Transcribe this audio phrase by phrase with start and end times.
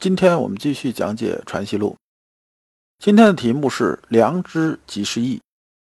[0.00, 1.90] 今天我们继续讲解《传习录》，
[3.04, 5.40] 今天的题目是“良知即是义”，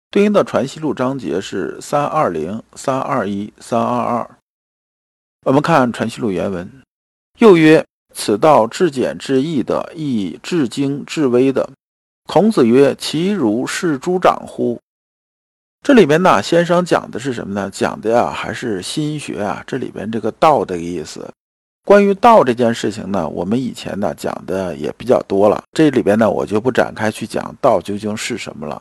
[0.09, 4.37] 对应的《传习录》章节是三二零、三二一、三二二。
[5.45, 6.67] 我们看《传习录》原文，
[7.37, 11.69] 又曰：“此道至简至易的，亦至精至微的。”
[12.25, 14.81] 孔子曰：“其如是诸长乎？”
[15.85, 17.69] 这里边呢，先生讲的是什么呢？
[17.69, 19.63] 讲的呀，还是心学啊？
[19.67, 21.31] 这里边这个“道”的意思。
[21.87, 28.77] 关于道这件事情呢，我们以前呢讲的也比较多了，这里边呢我就不展开去讲道究竟是什么了。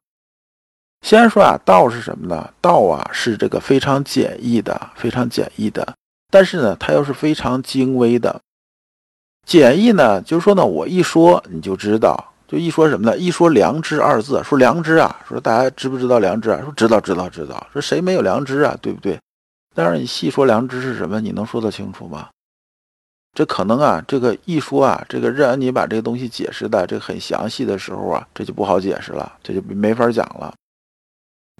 [1.03, 2.51] 先说啊，道是什么呢？
[2.61, 5.95] 道啊是这个非常简易的，非常简易的，
[6.33, 8.41] 但是呢它又是非常精微的。
[9.47, 13.17] 简易呢，就是说呢我一说你就知道，就一说什么呢？
[13.17, 16.61] 一说良知二字，说良知啊，说大家知不知道良知啊？
[16.61, 17.65] 说知道，知道，知道。
[17.73, 18.77] 说谁没有良知啊？
[18.83, 19.17] 对不对？
[19.77, 22.27] 但是你细说良知是什么，你能说得清楚吗？
[23.37, 30.55] 这可能啊，这个一说啊，这个任安你把这个东西解释的这个很详细的时候啊，这就不好解释了，这就没法讲了。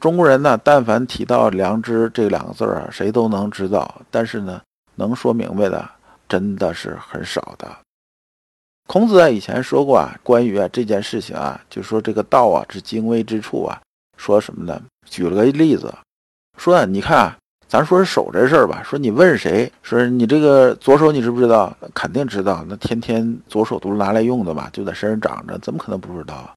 [0.01, 4.59] 中国人呢，但凡提到良知这两个字啊，谁都能知道，但是呢，
[4.95, 5.87] 能说明白的
[6.27, 7.71] 真的是很少的。
[8.89, 13.79] 孔子啊以前说过啊，关于啊这件事情啊，就说这个道啊是精微之处啊，
[14.17, 14.81] 说什么呢？
[15.05, 15.95] 举了个例子，
[16.57, 17.19] 说你看。
[17.19, 17.37] 啊。
[17.69, 21.77] 咱说手这事儿吧，说你问谁，说你这个左手你知不知道？
[21.93, 26.55] 肯定知道，那天天左手都是拿来用的嘛，就在身上长着，怎么可能不知道？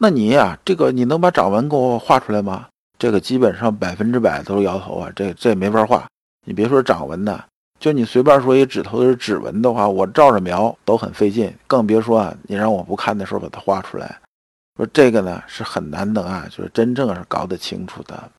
[0.00, 2.66] 那你呀，这个你能把掌纹给我画出来吗？
[2.98, 6.06] 这个基本上百分之百都是摇头啊，这这没法画。
[6.44, 7.44] 你别说掌纹呢，
[7.78, 14.18] 就你随便说一指头是指纹的话，我照着描都很费劲，更别说啊，你让我不看的时候把它画出来。
[14.76, 18.30] 说这个呢是很难得啊，就是真正是搞得清楚的。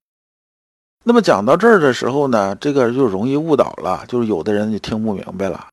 [1.06, 5.68] 那么讲到这儿的时候呢，这个就容易误导了，就是有的人就听不明白了，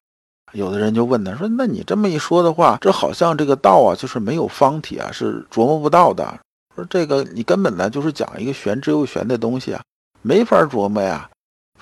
[0.53, 6.39] 有的人就问他说：“那你这么一说的话，这好像这个道啊，就是没有方体啊，是琢磨不到的。
[6.75, 9.83] 说这个你根本呢就是讲一个玄之又玄的东西啊，
[10.23, 11.29] 没法琢磨呀。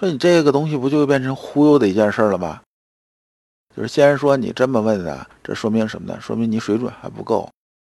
[0.01, 2.61] 说你这个东西不就变成忽悠的一件事了吗？
[3.77, 6.19] 就是先说你这么问啊，这说明什么呢？
[6.21, 7.49] 说明你水准还不够，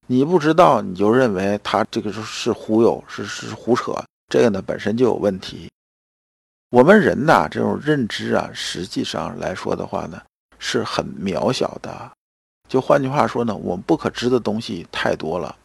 [0.07, 3.94] 你不知道你就认为他这个是是忽悠，是是胡扯。”
[4.28, 5.69] 这个呢本身就有问题。
[6.72, 10.22] 我们人呐，这种认知啊，实际上来说的话呢，
[10.59, 12.12] 是很渺小的。
[12.68, 15.56] 就换句话说呢，我们不可知的东西太多了。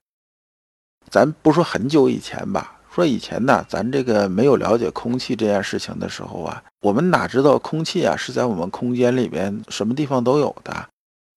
[1.08, 10.88] 咱不说很久以前吧，说以前呢，咱这个没有了解空气这件事情的时候啊，我们哪知道空气啊是在我们空间里边什么地方都有的，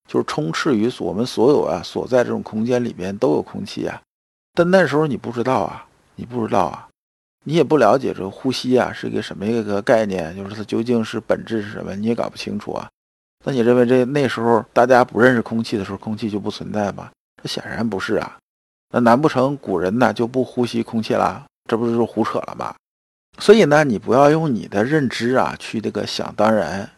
[0.06, 4.00] 就是充斥于我们所有啊所在这种空间里边都有空气啊。
[4.52, 6.86] 但那时候你不知道啊，你不知道啊。
[7.46, 12.88] 你也不了解这个呼吸啊是一个什么一个概念，就是它究竟是本质是什么，你也搞不清楚啊。
[13.44, 17.10] 那你认为这那时候大家不认识空气的时候，空气就不存在吗？
[17.42, 18.38] 这显然不是啊。
[18.90, 21.44] 那难不成古人呢就不呼吸空气了？
[21.68, 22.74] 这不是胡扯了吗？
[23.38, 26.90] 所以呢，你不要用你的认知啊去这个想当然。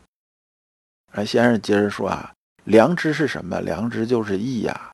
[1.13, 2.33] 哎，先生接着说啊，
[2.63, 3.61] 良知是什么？
[3.61, 4.93] 良知就是义呀，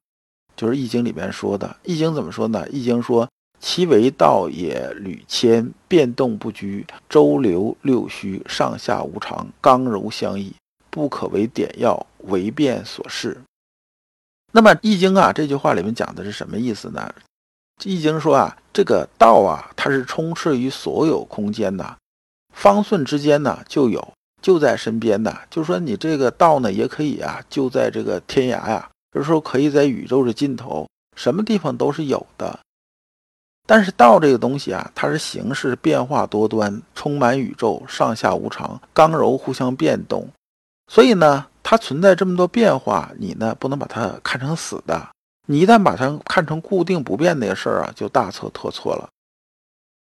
[0.57, 1.69] 就是《易经》里面说的。
[1.83, 2.65] 《易经》怎么说呢？
[2.71, 3.29] 《易经》说。
[3.63, 10.53] 其为道也，屡迁，变动不居，周流六虚，上下无常，刚柔相易，
[10.91, 13.41] 不可为点要，为变所适。
[14.51, 17.15] 那么《易经》啊，这句话里面讲的是什么意思呢？
[17.89, 21.97] 《易经》说啊，这个道啊，它是充斥于所有空间的，
[22.53, 24.13] 方寸之间呢就有，
[24.43, 25.47] 就在身边的。
[25.49, 32.59] 就是说，你这个道呢，也可以啊，就在这个天涯呀，就是说，可以在宇宙的尽头，什么地方都是有的。
[33.67, 40.29] 但是道这个东西啊，它是形式变化多端，充满宇宙，上下无常，刚柔互相变动，
[40.89, 45.09] 所以呢，它存在这么多变化，你呢不能把它看成死的。
[45.47, 49.09] 你一旦把它看成固定不变那个事儿啊，就大错特错了。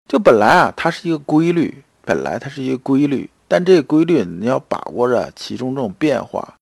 [0.08, 6.54] 就本来啊，它是一个规律，本来它是一个规律，但这个规律你要把握着其中这种变化，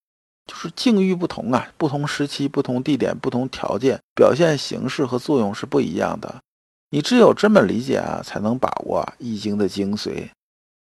[0.47, 6.35] 就是境遇不同啊，不同时期、不同地点、不同条件，表现形式和作用是不一样的。
[6.91, 10.29] 你只有这么理解啊，才能把握《易经》的精髓。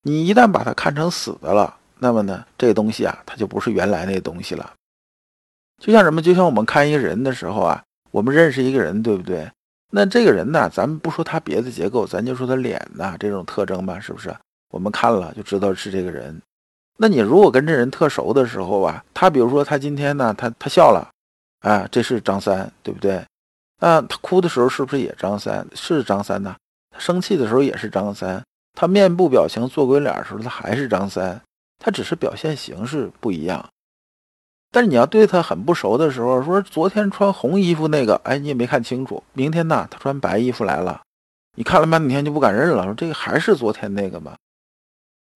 [0.03, 4.73] 你一旦把它看成死的了，那么呢，这东西啊，它就不是原来那东西了。
[5.81, 6.21] 就像什么？
[6.21, 9.49] 就像我们看一个人的时候啊，我们认识一个人，对不对？
[9.91, 14.35] 那这个人呢，咱们不说他别的结构，咱就说他脸呐这种特征吧，是不是？
[14.71, 16.41] 我们看了就知道是这个人。
[16.97, 21.09] 那你如果跟这人特熟的时候啊，他比如说他今天呢，他他笑了，
[21.61, 23.23] 啊，这是张三，对不对？
[23.85, 25.67] 那他哭的时候是不是也张三？
[25.75, 26.55] 是张三呐。
[26.89, 28.41] 他生气的时候也是张三。
[28.71, 31.41] 他面部表情做鬼脸的时候，他还是张三，
[31.79, 33.67] 他只是表现形式不一样。
[34.71, 39.21] 但是你要对他很不熟的时候，说昨天穿红衣服那个，哎，你也没看清楚。
[39.33, 41.01] 明天呢，他穿白衣服来了，
[41.57, 44.33] 你看了半天就不敢认了，说这个还是昨天那个吗？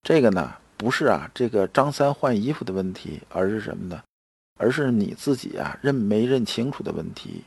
[0.04, 4.02] 这个呢，不是啊，这个张三换衣服的问题，而是什么呢？
[4.58, 7.44] 而是你自己啊认没认清楚的问题。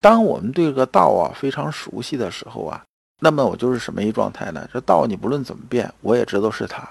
[0.00, 2.84] 当我们对这个道啊非常熟悉的时候啊，
[3.20, 4.68] 那么我就是什么一状态呢？
[4.72, 6.88] 这道你不论怎么变，我也知道是他。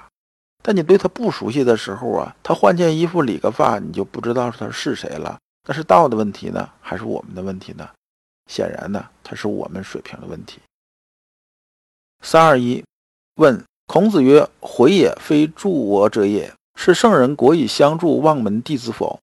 [0.62, 5.40] 但你对他不熟悉的时候啊，他换件衣服、理个发，你就不知道他是谁了。
[5.66, 7.90] 那是道的问题呢，还是我们的问题呢？
[8.50, 10.60] 显然呢，他是我们水平的问题。
[12.22, 12.84] 三二一，
[13.36, 16.54] 问孔子曰：“回也，非助我者也。
[16.76, 19.20] 是圣人国以相助望门弟子否？”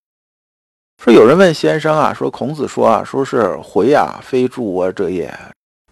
[1.03, 5.33] 说有人问先生啊，说孔子说啊，说是回呀，非助我者也。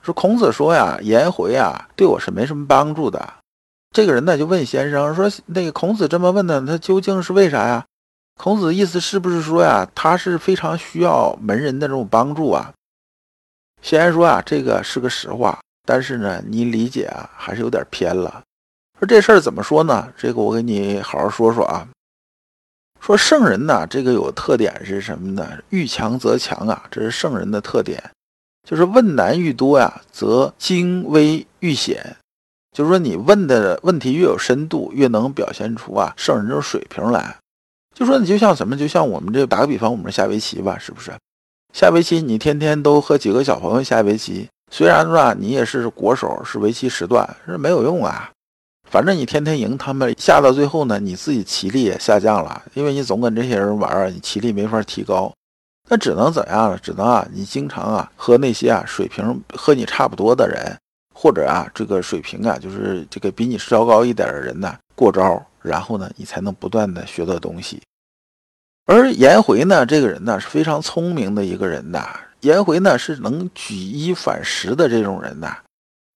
[0.01, 3.35] 说孔子说呀，颜回啊，对我是没什么帮助的。
[3.95, 7.85] 这个人呢，就问先生说：“那个孔子这么问呢，他究竟是为啥呀？”
[8.41, 12.73] 孔子意思是不是说呀，他是非常需要门人的这种帮助啊？
[13.83, 18.43] 先生说啊，这个是个实话，但是呢，你理解啊，还是有点偏了。
[18.99, 20.09] 说这事儿怎么说呢？
[20.17, 21.87] 这个我给你好好说说啊。
[23.03, 25.59] 说圣人呢，这个有特点是什么呢？
[25.71, 28.01] 遇强则强啊，这是圣人的特点，
[28.63, 32.17] 就是问难愈多呀，则精微愈显。
[32.71, 37.37] 就是说，你问的问题越有深度，越能表现出啊圣人这种水平来。
[37.93, 41.13] 就说你就像什么，就像我们这打个比方，我们下围棋吧，是不是？
[41.73, 48.31] 下围棋，你天天都和几个小朋友下围棋，虽然说你也是国手，是围棋时段，是没有用啊。
[48.93, 55.33] 反正你天天赢他们，下到最后呢，你自己棋力也下降了，因为你总跟这些人玩，你棋力没法提高。
[55.89, 56.77] 那只能怎样了？
[56.77, 60.77] 只能啊，你经常啊和那些啊水平和你差不多的人。
[61.15, 67.81] 或者啊，这个水平啊，就是这个比你稍高一点的人呢，过招，然后呢，你才能不断的学到东西。
[68.85, 72.21] 而颜回呢，这个人呢是非常聪明的一个人呐。
[72.41, 75.57] 颜回呢是能举一反十的这种人呐。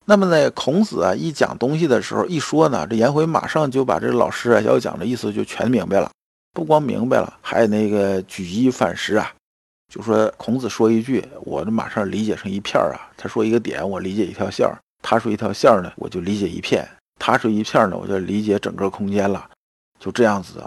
[0.08, 6.08] 那么呢，孔子啊一讲东西的时候一说呢，这颜回马上就把这老师啊要讲的意思就全明白了。
[6.54, 9.30] 不光明白了，还那个举一反十啊，
[9.92, 13.10] 就说孔子说一句，我这马上理解成一片儿啊。
[13.16, 14.78] 他说一个点，我理解一条线儿。
[15.02, 16.82] 他说一条线儿呢，我就理解一片；
[17.18, 19.50] 他说一片呢，我就理解整个空间了。
[19.98, 20.64] 就这样子，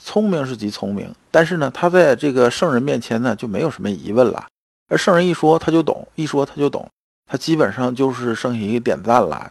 [0.00, 4.46] 聪明是极聪明，但是呢，他在这个圣人面前呢，就没有什么疑问了。
[4.88, 6.88] 而圣人一说他就懂，一说他就懂，
[7.28, 9.50] 他基本上就是剩下一个点赞了。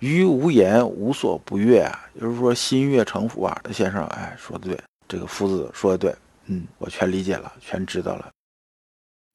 [0.00, 3.60] 于无言，无所不悦啊，就是说心悦诚服啊。
[3.64, 8.30] 这先生，哎，说的对，这个夫子说的对，嗯，我全理解了，全知道了。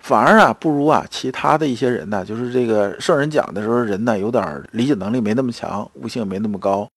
[0.03, 6.89] 反而啊，不如啊，其他的一些人呢，就是这个圣人讲的时候，人呢有点理解能力没那么强，悟性没那么高，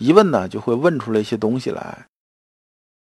[0.00, 2.06] 一问呢就会问出来一些东西来。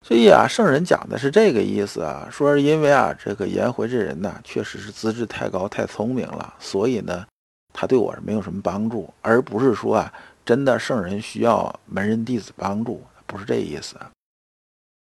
[0.06, 7.26] 所以啊，圣人讲的是这个意思啊，说是因为啊，这个颜回这人呢，确实是资质太高、太聪明了，所以呢，
[7.72, 10.12] 他对我是没有什么帮助，而不是说啊，
[10.44, 13.96] 真的圣人需要门人弟子帮助，不是这意思。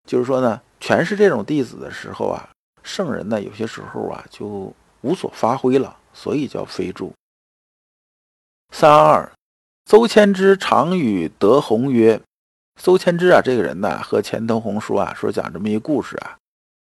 [0.08, 2.48] 就是说呢，全是这种弟子的时候啊。
[2.84, 4.72] 圣人呢，有些时候啊就
[5.02, 7.14] 无所发挥了，所以叫非助。
[8.74, 9.32] 三二，
[9.86, 12.22] 邹谦之常与德宏曰
[12.76, 16.36] ：“邹谦之啊，这个人呢，和钱德洪说啊，说讲这么一个故事啊，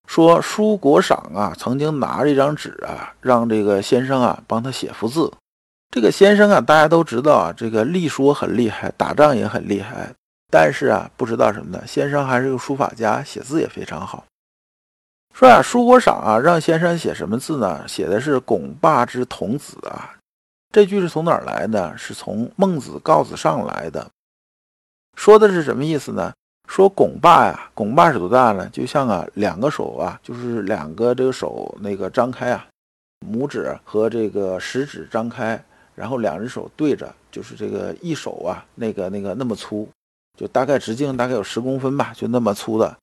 [0.07, 5.33] 说舒国赏啊，曾经拿着一张纸啊，让这个先生啊帮他写幅字。
[5.91, 10.13] 这个先生啊，大家都知道啊，这个立说很厉害，打仗也很厉害，
[10.51, 11.83] 但是啊，不知道什么呢？
[11.87, 14.25] 先生还是个书法家，写字也非常好。”
[15.35, 17.89] 说啊，舒国赏啊，让先生写什么字呢？
[17.89, 20.15] 写的是“拱霸之童子”啊。
[20.71, 21.97] 这句是从哪儿来的？
[21.97, 24.07] 是从孟子告子上来的。
[25.19, 26.33] 说的是什么意思呢？
[26.69, 28.71] 说拱霸呀，拱霸是多大呢？
[28.73, 32.65] 就像啊，两个手啊，就是两个这个手那个张开啊，
[33.27, 35.61] 拇指和这个食指张开，
[35.97, 39.89] 然后两只手对着，就是这个一手啊，那个那个那么粗，
[40.39, 42.97] 就大概直径大概有十公分吧，就那么粗的。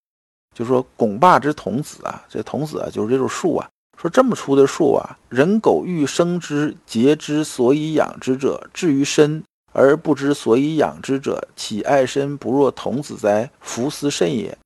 [0.55, 3.67] 就说拱霸之童子啊，这童子啊，就是这种树啊。
[3.97, 9.43] 说这么粗的树啊，人狗欲生之，节之所以养之者，至于身
[9.75, 13.49] 而不知所以养之者，岂爱身不若童子哉？
[13.59, 14.57] 福斯甚也。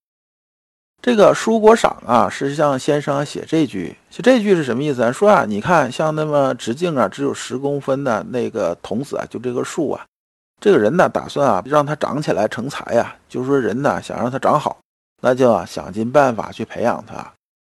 [1.01, 5.11] 这个舒国赏啊，是向先生写这句，写这句是什么意思？
[5.11, 10.05] 说啊，你看像那么直径啊只有十公分的那个童子啊，就这个树啊，
[10.61, 14.77] 这个人呢打算啊让它长起来成才呀，就是说人呢想让它长好，
[15.23, 17.15] 那就啊想尽办法去培养它，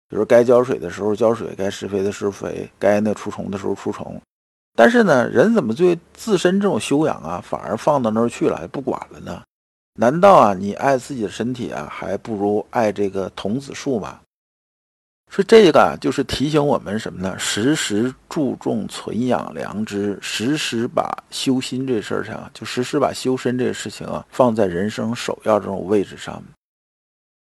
[0.08, 4.20] 比如该浇水的时候浇水，该施肥的施肥，该那除虫的时候除虫。
[4.76, 9.42] 但是呢，人怎么对自身这种修养啊，反而放到那儿去了，不管了呢？
[9.98, 14.20] 难道啊，你爱自己的身体啊，还不如爱这个童子树吗？
[15.28, 17.38] 说这个啊，就是提醒我们什么呢？
[17.38, 26.42] 时时注重存养良知，时时把修心这事儿上，就时时把修身这个事情啊，放在人生首要这种位置上。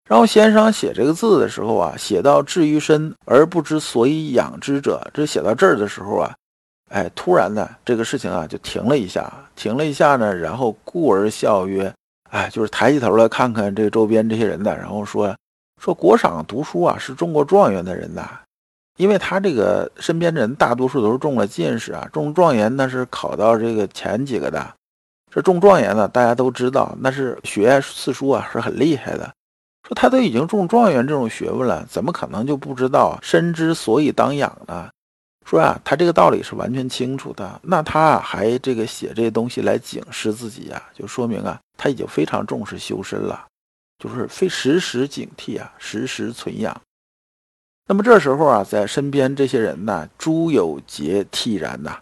[0.08, 6.34] 然后先生写这个字的时候啊，写到至于身而不知所以养之者，这写到这儿的时候啊，
[6.88, 11.92] 哎，突然呢，这个事情啊就停了一下，停了一下呢，然后故而笑曰。
[12.30, 15.35] 哎，就是抬起头来看看这周边这些人呢，然后说
[15.80, 18.40] 说国赏读书啊，是中过状元的人呐，
[18.99, 24.75] 因为他这个身边的人大多数都是中了进士啊，中状元那是考到这个前几个的。
[25.30, 29.30] 这中状元呢，大家都知道那是学四书啊，是很厉害的。
[29.87, 34.88] 说他都已经中状元这种学问了，怎么可能就不知道身之所以当养呢？
[35.48, 43.46] 说啊，他这个道理是完全清楚的，那他还这个写这些东西来警示自己呀，就说明啊他已经非常重视修身了，
[43.98, 46.78] 就是非时时警惕啊，时时存养。
[47.86, 51.98] 那么这时候啊，在身边这些人呢，诸有节替然呐，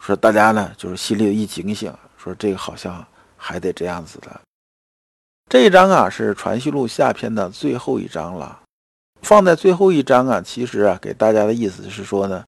[0.00, 3.06] 说大家呢就是心里一警醒，说这个好像
[3.36, 4.40] 还得这样子的。
[5.48, 8.62] 这一章啊是《传习录》下篇的最后一章了，
[9.22, 12.44] 放在最后一章啊，其实啊给大家的意思是说呢。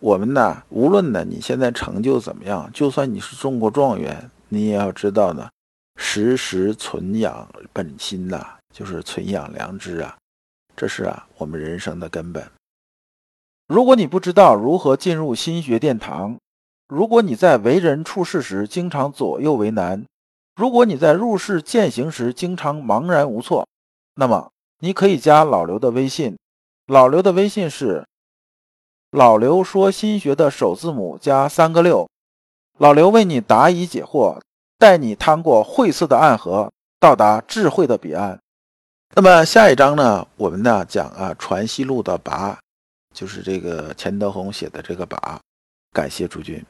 [0.00, 5.50] 我们呢，无论呢你现在成就怎么样，就算你是中过状元，你也要知道呢，
[5.96, 10.16] 时时存养本心呐，就是存养良知啊，
[10.76, 12.48] 这是啊我们人生的根本。
[13.66, 16.38] 如果你不知道如何进入心学殿堂，
[16.86, 20.04] 如果你在为人处事时经常左右为难，
[20.54, 23.66] 如果你在入世践行时经常茫然无措，
[24.14, 26.38] 那么你可以加老刘的微信，
[26.86, 28.06] 老刘的微信是。
[29.10, 32.06] 老刘说：“新学的首字母加三个六。”
[32.76, 34.38] 老刘为你答疑解惑，
[34.78, 38.38] 带你趟过晦涩的暗河，到达智慧的彼岸。
[39.14, 40.26] 那么下一章呢？
[40.36, 42.54] 我们呢讲啊《传习录》的跋，
[43.14, 45.38] 就是这个钱德洪写的这个跋。
[45.92, 46.62] 感谢诸君。